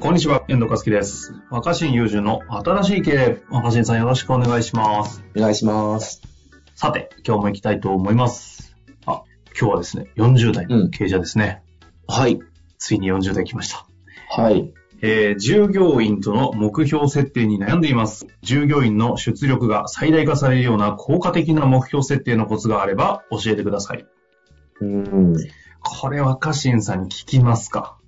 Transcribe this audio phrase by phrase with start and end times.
[0.00, 1.34] こんにちは、遠藤和樹です。
[1.50, 3.42] 若新友人の新しい経営。
[3.50, 5.22] 若新さんよろしくお願いします。
[5.36, 6.22] お願いします。
[6.74, 8.74] さて、今日も行きたいと思います。
[9.04, 9.22] あ、
[9.58, 11.62] 今日はですね、40代の経営者ですね。
[12.08, 12.38] はい。
[12.78, 13.86] ついに40代来ました。
[14.30, 14.72] はい。
[15.02, 18.26] えー従業員との目標設定に悩んでいます。
[18.42, 24.06] 従業員の出力が最大化されるような効果的な目標設定のコツがあれば教えてください。
[24.80, 25.34] うん。
[25.82, 27.98] これ若新さんに聞きますか？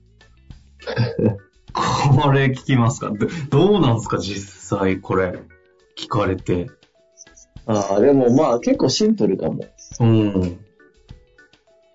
[1.72, 3.10] これ聞きますか？
[3.10, 4.18] どどうなんですか？
[4.18, 5.38] 実際これ
[5.98, 6.68] 聞かれて。
[7.66, 9.64] ああ、でもまあ結構シンプルかも。
[10.00, 10.58] うん。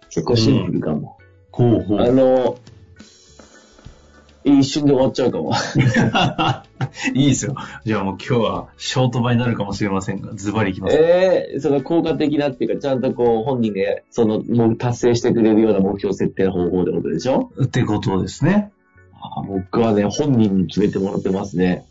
[0.09, 1.17] 結構シンプルかも。
[1.51, 2.13] ほうほあう。
[2.13, 2.57] の、
[4.43, 5.53] 一瞬で終わっちゃうかも。
[7.13, 7.55] いいですよ。
[7.83, 10.95] じゃあもう今日はショート場になるかもしれませんが、ズバリいきます。
[10.95, 17.51] ええその効果的なっていうか、ちゃんとこう本人がそのもう達成してくれるような目標設定の方法ってことでしょ？
[17.61, 18.71] ってことですね。
[19.21, 21.85] あ僕はね、本人に決めてもらってますね。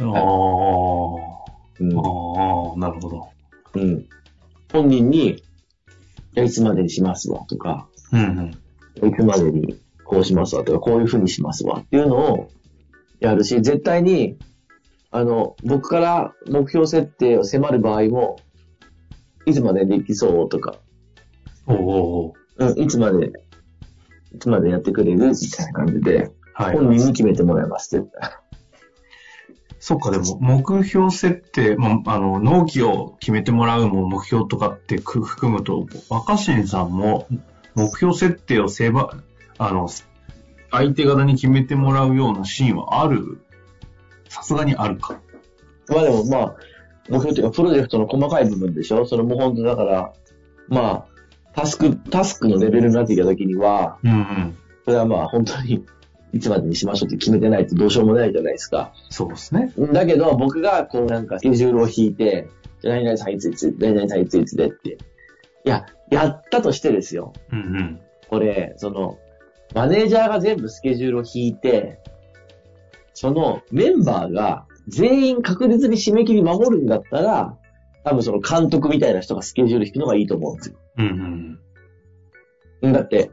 [0.00, 1.98] ああ、うん。
[1.98, 3.28] ああ、なるほど。
[3.74, 4.08] うん。
[4.72, 5.42] 本人に、
[6.34, 8.54] いつまでにしますわとか、うん
[9.00, 9.08] うん。
[9.08, 12.50] いつまでにこうしますわとか、こういうふうにしますわっていうのを
[13.20, 14.36] やるし、絶対に、
[15.10, 18.36] あの、僕から目標設定を迫る場合も、
[19.46, 20.76] いつまでできそうとか、
[21.66, 23.32] おうおうおううん、いつまで、
[24.34, 26.76] いつまでやってくれるみたいな感じで、はい。
[26.76, 28.30] 本人に決めてもらいます、絶対。
[29.78, 37.28] そっか、でも、目標設定、まあ、あの、納期を決めてもらうも目標とかってく含むと、若新さんも
[37.74, 39.18] 目標設定をせば、
[39.58, 39.86] あの、
[40.70, 43.38] 相手方に決めてもらうようなシーンはある？
[44.28, 45.20] さすがにあるか。
[45.88, 46.56] まあでもまあ、
[47.08, 49.04] 目標っていうか、プロジェクトの細かい部分でしょ？
[49.06, 50.12] それも本当だから、
[50.68, 51.06] まあ、
[51.54, 54.58] タスク、タスクのレベルになってきたときには、うんうん。
[54.84, 55.84] それはまあ本当に、
[56.32, 58.92] いつまでにしましょうって決めてないとどうしようもないじゃないですか。
[59.10, 59.72] そうですね。
[59.92, 62.48] だけど、僕がこうなんかスケジュールを引いて、
[62.82, 64.98] じゃあ何々さんいついつ、何々さんいついつでって。
[65.64, 67.32] いや、やったとしてですよ。
[67.52, 68.00] うんうん。
[68.28, 69.18] これ、その、
[69.74, 72.00] マネージャーが全部スケジュールを引いて、
[73.14, 77.56] そのメンバーが全員確実に締め切り守るんだったら、
[78.04, 80.76] 多分その監督みたいな人がスケジュール引くのがいいと思うんですよ。
[80.98, 81.58] うん
[82.82, 82.92] うん。
[82.92, 83.30] だって、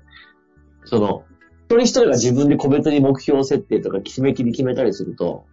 [0.85, 1.32] その、一
[1.69, 5.45] 人一人が自分で個別に目標設定とか締め切り決めたりすると、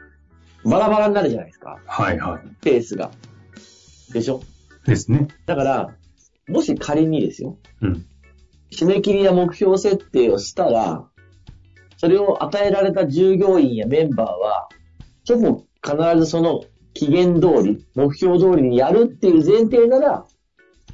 [0.64, 1.78] バラバラになるじゃないですか。
[1.86, 2.48] はいはい。
[2.60, 3.10] ペースが。
[4.12, 4.42] でしょ？
[4.86, 5.28] ですね。
[5.46, 5.94] だから、
[6.48, 8.04] もし仮にですよ、うん。
[8.72, 11.06] 締め切りや目標設定をしたら、
[11.96, 14.68] それを与えられた従業員やメンバーは、
[15.28, 20.26] ほぼ必ずその期限通り、目標通りにやるっていう前提なら、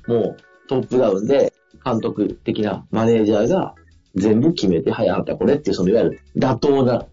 [0.06, 0.36] もう
[0.68, 1.52] トップダウンで
[1.84, 3.74] 監督的なマネージャーが
[4.16, 7.06] 全部決めて、はい、あなたこれっていう、そのいわゆる妥当な、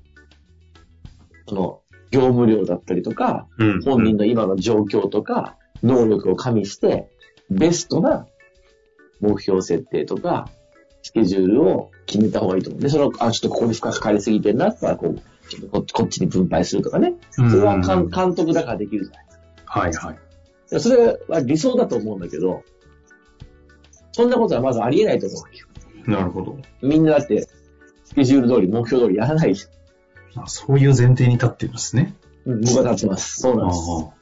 [1.48, 1.80] その、
[2.12, 3.82] 業務量だったりとか、うん。
[3.82, 7.10] 本人の今の状況とか、能力を加味して、
[7.50, 8.28] ベストな
[9.20, 10.48] 目標設定とか、
[11.02, 12.82] スケジュールを決めた方がいいと思う。
[12.82, 17.16] で、その、あ、ちょっとここに負荷かかりすぎてんなったら、こう、ちょっとこっちに分配するとかね。
[17.38, 19.80] うんそれは監監督だからできるじゃないですか。
[19.80, 20.80] はいはい。
[20.80, 22.64] それは理想だと思うんだけど、
[24.14, 25.68] そんなことはまずありえないと思うわけよ。
[26.06, 26.58] なるほど。
[26.82, 27.48] みんなだって、
[28.04, 29.66] スケジュール通り、目標通りやらないじ
[30.36, 32.16] あそういう前提に立ってるんですね。
[32.46, 32.54] ゃん。
[32.54, 33.40] うん、僕は立ちます。
[33.40, 33.80] そうなんです。
[33.90, 34.14] あ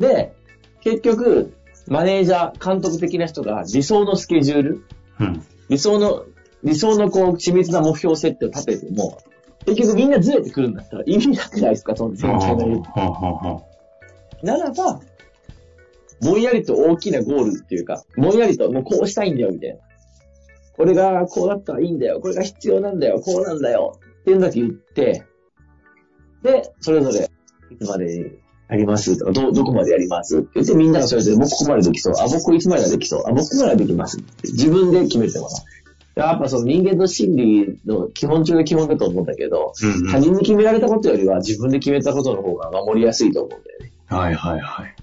[0.00, 0.34] で、
[0.80, 1.54] 結局、
[1.88, 4.84] マネージャー、監督的な人が理想のスケジュール、
[5.18, 5.42] あうん。
[5.68, 6.24] 理想の、
[6.64, 9.18] 理想のこう、緻密な目標設定を立てても、
[9.66, 12.80] 結局みんなずれてくるんだったら意味なくないですかその全体の。
[12.82, 13.62] はあはあは
[14.42, 15.00] ならば、
[16.20, 19.76] ぼんやりと大きなゴールっていうか、ぼんやりともうこうしたいんだよ、みたいな。
[20.76, 25.24] これがこうだったらいいんだよ、これが必要なんだよ、こうなんだよ、っていうのだけ言って、
[26.42, 27.30] で、それぞれ、
[27.70, 28.24] いつまでに
[28.68, 29.16] やります？
[29.18, 30.38] とか、ど、どこまでやります？
[30.38, 34.18] って言って、みんながそれぞれ、僕ここまでできそう、あ、僕いつまでができそう、あ、僕ここまではできます。
[34.18, 35.54] って自分で決めてもらう。
[36.16, 40.10] やっぱその人間の心理の基本中の基本だと思うんだけど、うんうん。
[40.10, 43.92] 他人に決められたことよりは自分で決めたことの方が守りやすいと思うんだよね。
[44.06, 44.96] はいはいはい。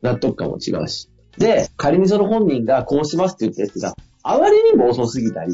[0.00, 1.10] 納得感も違うし。
[1.38, 5.52] で、仮にその本人がこうしますって言ったやつがあまりにも遅すぎたり、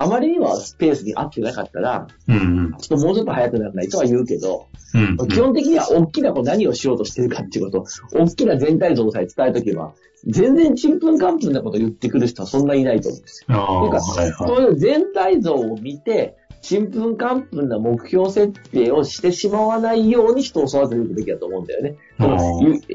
[0.00, 2.38] あまりにもスペースに合ってなかったら、うんう
[2.68, 2.74] ん。
[2.78, 5.28] ちょっともうちょっと早くならないとは言うけど、うんうん。
[5.28, 9.94] 基本的には大きなこう何をしようとしてるかっていうこと、大きな全体像さえ伝えとけば、
[10.24, 13.56] 全然ちんぷんかんぷんなこと言ってくる人はそんないないと思うんですよ。
[13.56, 14.32] とか、はいはい。
[14.32, 21.96] そういう全体像を見て、ちんぷんかんぷんな目標設定をしてしまわないように人を育てるべきだと思うんだよね。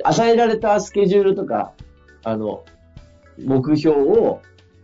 [0.04, 1.74] 与えられたスケジュールとか、
[2.24, 2.64] あの、
[3.38, 4.42] 目標を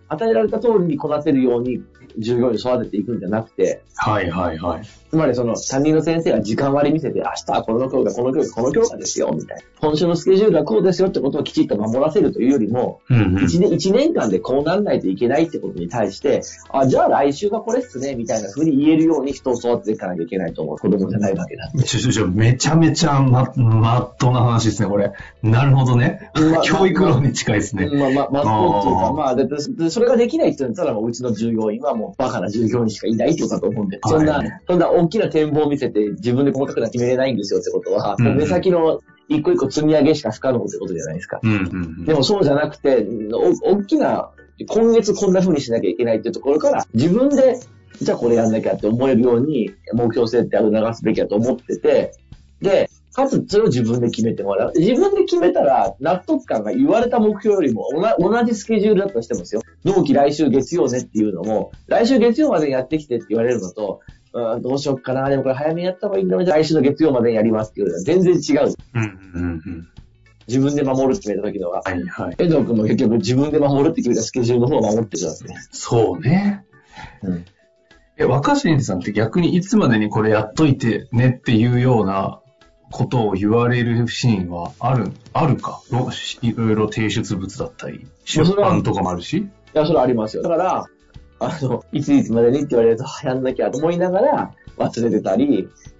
[0.10, 1.82] 与えられた通りにこなせるように
[2.18, 4.82] 従業員を育てていくんじゃなくて、はいはいはい。
[5.10, 9.64] つまりその担任の先生が時間割り見せて、明日はこの教科、この教科、この教科ですよ、みたいな。
[9.80, 13.44] 今週のスケジュールはこうですよってことをきちっと守らせるというよりも、うんうん。
[13.44, 16.42] 一年、一年間でこうなんないといけないってことに対して、
[16.72, 20.78] あ、じゃあ来週がこれっすね、みたいな風に言えるように人を育てていかなきゃいけないと思う。
[20.78, 21.72] 子供じゃないわけだ。
[21.84, 25.12] ちょちょちょ、めちゃめちゃま、まっとうな話ですね、これ。
[25.42, 26.32] なるほどね。
[26.36, 27.90] まあ教育論に近いですね。
[27.90, 41.42] まあまあ、まあ、そうっていうか、まあ、だってでそれができないって言ったら、もううちの従業員はもうバカな従業員しかいないってことだと思うんで、そんはいな、そんな大きな展望を見せて自分で細かくな決めれないんですよってことは、うん目先の一個一個積み上げしか不可能ってことじゃないですか。
[41.44, 41.62] うんうんう
[42.02, 42.06] ん。
[42.06, 44.32] でもそうじゃなくて、お大きな、
[44.70, 47.60] 今月こんな風にしなきゃいけないっていうところから、自分で、
[48.02, 52.14] じゃあこれやんなきゃって思えるように、目標設定を促すべきだと思ってて、
[52.62, 54.74] で、かつそれを自分で決めてもらう。
[54.76, 57.88] 自分で決めたら、納得感が言われた目標よりも
[58.20, 59.62] 同同じスケジュールだとしてもですよ。
[59.84, 68.74] 納期来週月曜ねっていうのも、来週月曜までにやってきてって言われるのと、うんどうしよっかな、でもこれ早めにやった方がいいんだろう来週の月曜までにやりますっていうのは全然違う。
[68.94, 69.02] うん
[69.34, 69.88] うんうん。
[70.48, 71.82] 自分で守るって決めた時のは。
[71.84, 72.36] はいはい。
[72.38, 75.56] 遠藤君も結局自分で守るって決めたスケジュールの方を守ってるわけね。
[75.72, 76.64] そうね。
[77.24, 77.46] うん。
[78.18, 82.42] え、若新さんって逆にいつまでにこれやっといてねっていうような
[82.92, 85.82] ことを言われるシーンはある、あるか？
[85.92, 86.10] ろ
[86.42, 89.48] いろいろ提出物だったり、出版とかもあるし？
[89.74, 90.44] いや、それはありますよ。
[90.44, 90.86] だから、
[91.40, 95.70] あの、いついつまでにって言われると、あやんなきゃと思いながら忘れてたり、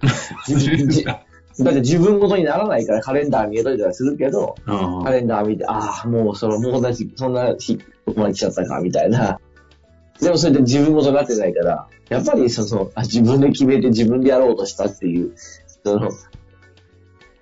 [1.58, 7.76] だって自分ごとにならないからカレンダー見えといたりするけど、うんカレンダー見て、ああ、もうその、もう同じ、そんな日、
[8.06, 9.38] ここまで来ちゃったか、みたいな。
[10.20, 15.32] でもそれで自分ごとになってないから、やっぱりその、あ自分で決めて自分でやろうとしたっていう、
[15.84, 16.10] その、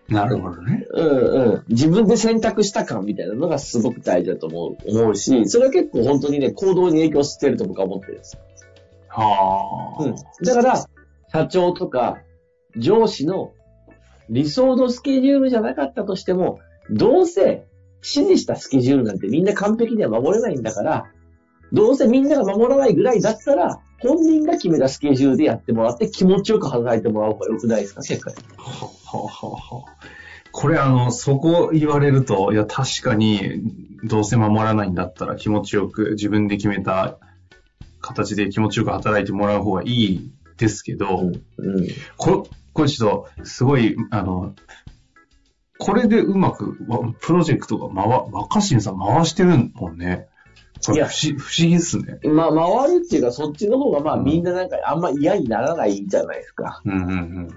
[0.09, 0.87] なるほどね。
[0.91, 1.65] うんうん。
[1.69, 8.39] 自分で選択した感みたいなのがすごく大事だと思う、思うし、それは結構本当にね、行動に影響してると僕は思ってるんです。
[9.09, 10.03] はあ。
[10.03, 10.15] うん。
[10.15, 10.85] だから、
[11.31, 12.19] 社長とか
[12.77, 13.53] 上司の
[14.31, 16.59] 理想のスケジュールじゃなかったとしても、
[16.91, 17.67] どうせ
[17.97, 21.11] 指示したスケジュールなんてみんな完璧には守れないんだから、
[21.73, 28.31] どうせみんなが守らないぐらいだったら、本人が決めたスケジュールでやってもらって気持ちよく働いてもらう方が良くないですか、結果。
[28.31, 28.37] は
[29.05, 29.85] ははは
[30.53, 33.62] これあの、そこ言われると、いや確かに、
[34.05, 37.19] どうせ守らないんだったら気持ちよく、自分で決めた
[38.00, 41.89] 形で気持ちよく働いてもらう方がいいですけど、うん。
[42.17, 44.55] これ、これちょっと、すごい、あの、
[45.79, 50.29] これでうまく、わプロジェクトが回、若新さん回してるもんね。
[50.87, 52.19] こいやれ不思議っすね。
[52.25, 56.81] まあ、回るっていうか、そっちの方が、まあ、うんみんななんか、あんま嫌にならないじゃないですか。
[56.85, 57.51] うんうん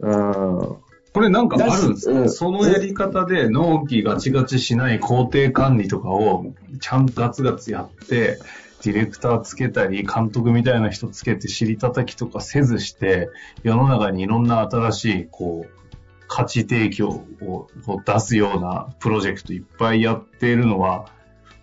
[0.00, 0.62] うん。
[0.62, 0.76] うん。
[1.12, 6.46] これなんかあるんですか、うんそのやり方で納期ガチガチしない工程管理とかを
[6.80, 8.38] ちゃんとガツガツやって、
[8.82, 13.28] ディレクターつけたり、監督みたいな人つけて尻叩きとかせずして、
[13.62, 15.82] 世の中にいろんな新しい、こう、
[16.26, 17.68] 価値提供を
[18.06, 21.06] 出すようなプロジェクトいっぱいやっているのは、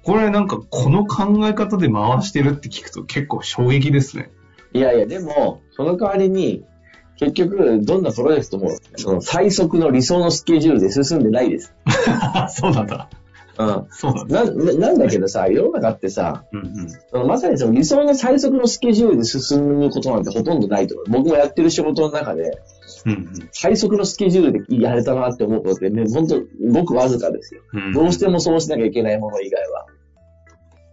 [0.10, 4.32] これなんかこの考え方で回してるって聞くと結構衝撃ですね。
[4.74, 6.66] いやいや、でも、その代わりに、
[7.18, 11.76] 結局、どんなプロジェクトも、その最速の理想のスケジュールで進んでないです。
[12.50, 13.08] そうなんだ。
[13.60, 13.86] うん。
[13.92, 14.46] そうなんだ。
[14.46, 17.28] な、ななんだけどさ、世の中ってさ、うんうん。
[17.28, 21.06] まさにその理想の最速のスケジュールで進むことなんてほとんどないと思う。
[21.10, 22.60] 僕もやってる仕事の中で、
[23.06, 27.62] うん最速のスケジュールでやれたなって思うことってね、本当ごくわずかですよ。
[27.74, 27.94] うんうん。
[27.94, 29.86] どうしてもそうしなきゃいけないもの以外は。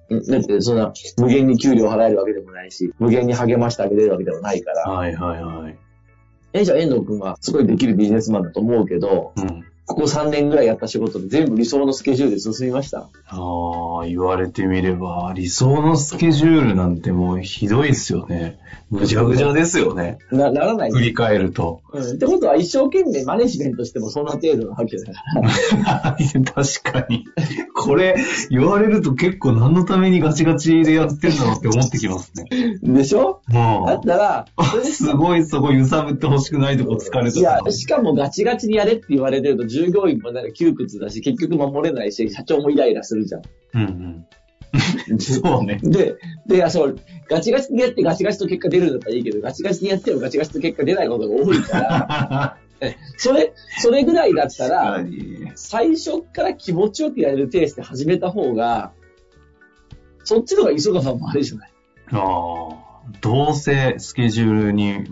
[0.09, 4.91] うんだって、そんな、無限に給料払えるわけでもないし、無限に励ましてあげれるわけでもないから。
[4.91, 5.77] はいはいはい。
[6.53, 9.65] え、じゃあ遠藤くんはすごいできるビジネスマンだと思うけど、うん。
[9.87, 13.09] ここ3年ぐらいやった仕事で全部理想のスケジュールで進みました。
[13.29, 18.59] ああ、言われてみれば、理想のスケジュールなんてもうひどいですよね。
[18.91, 20.19] ぐちゃぐちゃですよね。
[20.31, 20.91] な、ならない。
[20.93, 21.83] 振り返ると。
[21.93, 22.03] うん。
[22.03, 25.13] ってことは一生懸命マネジメントしてもそんな程度なわけだか
[25.85, 26.17] ら。
[26.55, 27.25] 確かに。
[27.75, 28.17] これ、
[28.51, 32.79] 言われると結構何のためにガチガチでやってんだろうって思ってきますね。
[32.83, 33.41] でしょ？
[33.49, 34.47] だもったら、
[34.85, 43.43] すごいそこ揺さぶってほしくないとこ疲れたいや、しかもガチガチにやれって言われてると従業員もなんか窮屈だし、結局守れないし、社長もイライラするじゃん。
[43.75, 44.27] うんうん。
[45.21, 45.79] そうね。
[45.83, 46.17] で、
[46.47, 46.97] で、あそう、
[47.29, 55.05] ガチガチにやってガチガチと結果出るんだったらいいけど、ガチガチにやってもガチガチと結果出ないことが多いから、 えそれ、それぐらいだったら、
[55.55, 58.93] 最初から気持ちよくやれるペースで始めた方が、
[60.25, 61.71] そっちの方が磯川さんもあれじゃない？
[62.13, 65.05] ああ、どうせスケジュールに、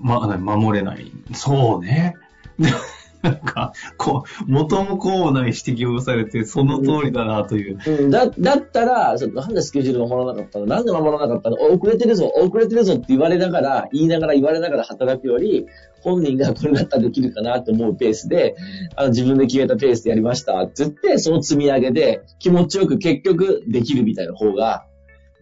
[0.00, 1.10] ま、守れない。
[1.32, 2.14] そうね。
[2.58, 2.68] で
[3.20, 7.78] なんか、こう、元もこうもない指摘をされて、その通りだなという。
[7.84, 10.66] うん、だ、だったら、ちょっとなんでスケジュール守らなかったの？
[10.66, 11.56] なんで守らなかったの？
[11.56, 15.66] 遅れてるぞ、遅れてるぞって言われながら、言いながら言われながら働くより、
[16.00, 18.54] 本人がこれだったらできるかなと思うペースで、
[18.94, 24.84] あの自分で決めたペースでやりましたって言って、その積み上げで気持ちよく結局できるみたいな方が、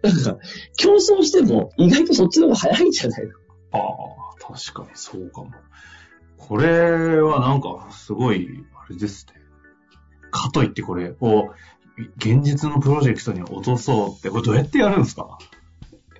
[0.02, 0.38] なんか、
[0.78, 3.32] 競争しても意外とそっちの方が早いんじゃないの？
[3.72, 5.50] ああ、確かにそうかも。
[6.38, 9.34] これはなんか、すごい、あれですね。
[10.30, 11.50] かといってこれを、
[12.18, 15.38] 現実のプロジェクトに落とそうって、これどうやってやるんですか？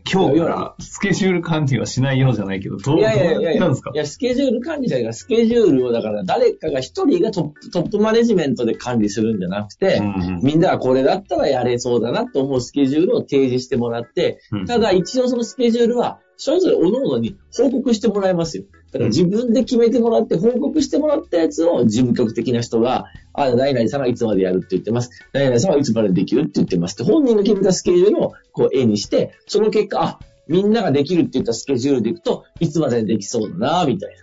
[0.09, 3.91] 今日からスケジュール管理はしないようじゃないけど、どういやいやいやいややってやるんですか？
[3.93, 10.09] いや、スケジュール管理じゃないから、スケジュールをだから誰かが一人がトップ、トップマネジメントで管理するんじゃなくて、うんう
[10.39, 10.41] ん。
[10.45, 14.67] みんながこれだったらやれそうだなと思うスケジュールを提示してもらって、うん。
[14.67, 18.65] ただ一応そのスケジュールは、それぞれ各々に報告してもらいますよ。
[18.93, 25.11] だから自分で決めてもらって、報告してもらったやつを事務局的な人が、あ、何々さんがいつまでやるって言ってます。
[25.33, 34.17] 何々さんはいつまでできるって言ってますって、本人が決めたスケジュールをこう絵にして、その結果、あ、みんなができるって言ったスケジュールでいくと、いつまでにできそうだな、みたい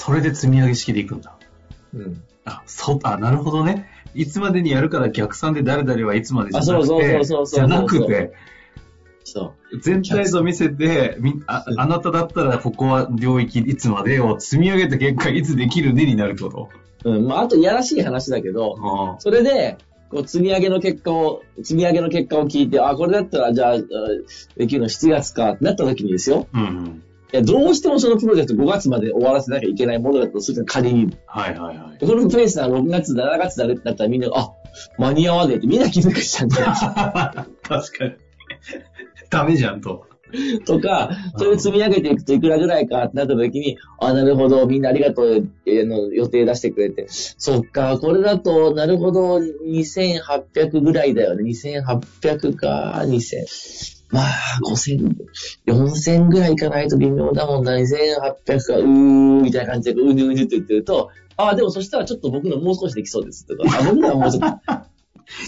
[0.00, 1.36] それで積み上げ式でいくんだ。
[1.92, 2.00] な。
[2.00, 2.22] うん。
[2.46, 3.86] あ、そう、あ、なるほどね。
[4.14, 8.32] いつまでにやるから逆算で誰々はいつまでじゃなくて、そうそうそうそうじゃなくて、
[9.32, 9.78] そう。
[9.78, 16.68] 全体像見せて、みああなただったらここは領域いつまでを積み上げた結果いつできるねになること。
[17.04, 17.26] うん。
[17.26, 19.78] まあ、あと、いやらしい話だけど、あそれで、
[20.10, 23.78] こう、積み上げの結果を、積み上げの結果を聞いて、あ、これだったら、じゃあ、あ
[24.56, 26.48] できるの7月かってなった時にですよ。
[26.52, 27.02] うんうん。
[27.32, 32.04] いや、どうしてもそのプロジェクト5月まで終わらせなきゃいけないものだとすると仮に、はいはいはい。
[32.04, 34.50] このペースは6月、7月だねってなったらみんな、あ、
[34.98, 36.66] 間に合わねえってみんな気づくしちゃうんだよ。
[37.62, 38.12] 確かに。
[39.30, 40.06] ダメじゃんと。
[40.64, 51.44] とか、それを積み上げていくといくらぐらいかってなった時に、あ、なるほど、みんなありがとう、えーの予定出してくれて、そっか、これだと、なるほど、2800ぐらいだよね。
[51.50, 54.00] 2800か、2000。
[54.10, 54.24] まあ、
[54.64, 55.14] 5000、
[55.66, 64.72] 4000ぐらいいかないと微妙だもんな、2800か、うー、みたいな感じで、うにゅうにゅって言ってると、あ、でもそしたらちょっと僕のもう少しできそうですとか、あ、僕のはもうちょっと、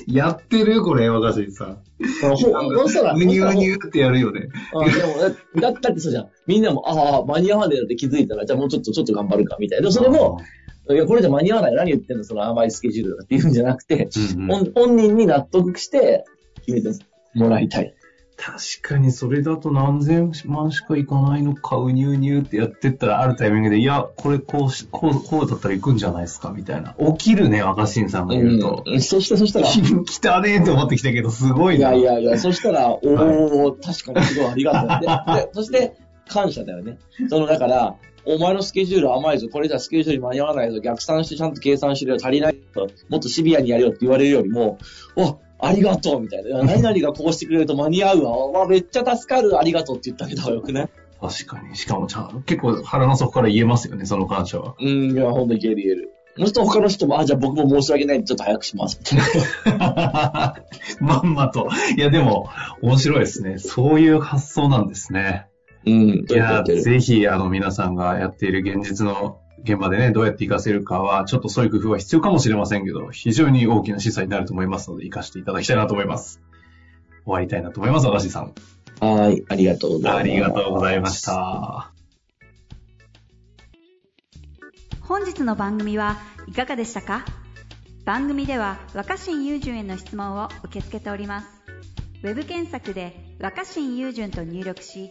[0.12, 0.82] やってる？
[0.82, 1.78] これ、若新さん。
[2.20, 4.48] ほほんしたら、うにゅうにゅうってやるよね。
[4.74, 5.18] あでも
[5.60, 6.28] だ、だだってそうじゃん。
[6.46, 9.90] みんなも、ああ、間に合わねえなって気づいたら、じゃあもうちょっと、ちょっと頑張るか、みたいな。
[9.92, 10.40] それも、
[10.90, 11.74] いや、これじゃ間に合わない。
[11.74, 12.24] 何言ってんの？
[12.24, 16.24] その甘いスケジュールとかって言うんじゃなくて、うんうん、本本人に納得して
[16.66, 16.98] 決めて
[17.34, 17.94] もらいたい。
[18.36, 26.94] 確かにそれだと何千万しかいかないのか、うにゅうにゅうってやってったらあるタイミングで、いや、これこうし、こう、こうだったら行くんじゃないですか、みたいな。
[27.16, 28.34] 起きるね、若新さんが。
[28.34, 28.82] 言うと。
[28.86, 29.00] うん。
[29.00, 31.92] そして、そしたら、い来たねーと思ってきたけど、すごいな。
[31.92, 35.36] やいやいや、そしたら、おー、確かにすごいありがとう。
[35.36, 35.96] で、そして、
[36.28, 36.98] 感謝だよね。
[37.28, 41.54] その、だから、お前のスケジュール甘いぞ、これじゃスケジュールに間に合わないぞ、逆算してちゃん。
[41.54, 44.78] と計算しろよ、足りないと、もっとシビアにやるよって言われるよりも、
[45.16, 46.62] お、ありがとうみたいな。
[46.66, 48.48] 何々がこうしてくれると間に合うわ。
[48.48, 50.88] わめっちゃ助かる、ありがとうって言ってあげた方がよくね。
[51.20, 51.76] 確かに。
[51.76, 54.74] しかもちゃん、結構腹の底から言えますよね、その感謝は。
[54.80, 56.10] うん、いや、ほんといける言える。
[56.36, 59.00] そうすると他の人も、あ、じゃあ僕も申し訳ないんでちょっと早くします。
[61.00, 61.68] まんまと。
[61.96, 62.48] いや、でも、
[62.80, 63.58] 面白いですね。
[63.58, 65.46] そういう発想なんですね。
[65.86, 66.64] うん、いや。
[66.64, 76.40] ぜひ、あの、皆さんがやっている現実の現場でね、どうやって活かせるかは、ちょっとそういう工夫は必要かもしれませんけど、非常に大きな示唆になると思いますので、活かしていただきたいなと思います。
[77.24, 78.52] 終わりたいなと思います、私さん。
[79.00, 80.20] はい、ありがとうございます。
[80.20, 81.22] ありがとうございまし。
[81.22, 81.92] た。
[85.00, 86.18] 本日の番組は
[86.48, 87.24] いかがでしたか？
[88.04, 91.46] 番組では若新雄純への質問を受け付けております
[92.24, 95.10] ウェブ検索で「若新雄純」と入力し